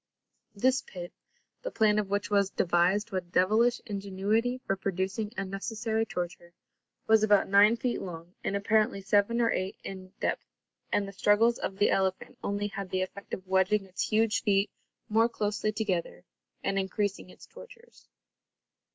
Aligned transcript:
This 0.55 0.81
pit, 0.81 1.13
the 1.61 1.69
plan 1.69 1.99
of 1.99 2.09
which 2.09 2.31
was 2.31 2.49
devised 2.49 3.11
with 3.11 3.31
devilish 3.31 3.79
ingenuity 3.85 4.57
for 4.65 4.75
producing 4.75 5.31
unnecessary 5.37 6.07
torture, 6.07 6.53
was 7.05 7.21
about 7.21 7.47
nine 7.47 7.77
feet 7.77 8.01
long 8.01 8.33
and 8.43 8.55
apparently 8.55 9.01
seven 9.01 9.39
or 9.39 9.51
eight 9.51 9.75
in 9.83 10.11
depth, 10.19 10.47
and 10.91 11.07
the 11.07 11.11
struggles 11.13 11.59
of 11.59 11.77
the 11.77 11.91
elephant 11.91 12.39
only 12.43 12.65
had 12.65 12.89
the 12.89 13.03
effect 13.03 13.31
of 13.35 13.45
wedging 13.47 13.85
its 13.85 14.07
huge 14.09 14.41
feet 14.41 14.71
more 15.07 15.29
closely 15.29 15.71
together 15.71 16.23
and 16.63 16.79
increasing 16.79 17.29
its 17.29 17.45
tortures. 17.45 18.07